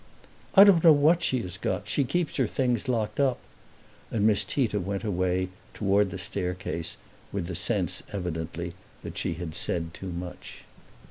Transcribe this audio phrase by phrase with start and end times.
[0.55, 1.87] "I don't know what she has got.
[1.87, 3.37] She keeps her things locked up."
[4.09, 6.97] And Miss Tita went away, toward the staircase,
[7.31, 10.63] with the sense evidently that she had said too much.